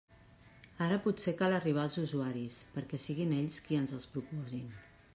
Ara 0.85 0.97
potser 1.03 1.33
cal 1.41 1.57
arribar 1.59 1.83
als 1.83 2.01
usuaris, 2.05 2.59
perquè 2.79 3.03
siguin 3.07 3.39
ells 3.41 3.63
qui 3.67 3.81
ens 3.85 3.97
els 4.01 4.13
proposin. 4.17 4.69